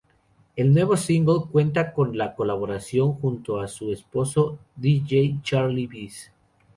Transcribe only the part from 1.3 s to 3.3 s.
cuenta con la colaboración